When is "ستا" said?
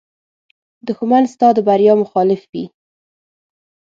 1.33-1.47